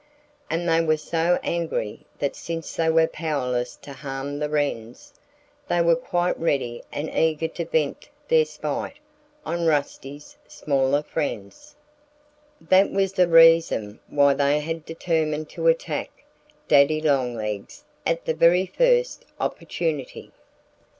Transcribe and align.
And 0.49 0.67
they 0.67 0.81
were 0.81 0.97
so 0.97 1.37
angry 1.43 2.07
that 2.17 2.35
since 2.35 2.75
they 2.75 2.89
were 2.89 3.05
powerless 3.05 3.75
to 3.83 3.93
harm 3.93 4.39
the 4.39 4.49
Wrens, 4.49 5.13
they 5.67 5.79
were 5.79 5.95
quite 5.95 6.39
ready 6.39 6.81
and 6.91 7.07
eager 7.11 7.47
to 7.49 7.65
vent 7.65 8.09
their 8.27 8.45
spite 8.45 8.97
on 9.45 9.67
Rusty's 9.67 10.35
smaller 10.47 11.03
friends. 11.03 11.75
That 12.59 12.89
was 12.89 13.13
the 13.13 13.27
reason 13.27 13.99
why 14.09 14.33
they 14.33 14.59
had 14.59 14.85
determined 14.85 15.49
to 15.49 15.67
attack 15.67 16.09
Daddy 16.67 16.99
Longlegs 16.99 17.83
at 18.03 18.25
the 18.25 18.33
very 18.33 18.65
first 18.65 19.23
opportunity. 19.39 20.31